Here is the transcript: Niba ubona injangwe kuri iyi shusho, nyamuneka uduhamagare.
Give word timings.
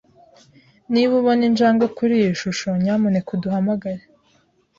Niba 0.93 1.13
ubona 1.19 1.43
injangwe 1.49 1.85
kuri 1.97 2.13
iyi 2.21 2.31
shusho, 2.41 2.69
nyamuneka 2.83 3.29
uduhamagare. 3.35 4.03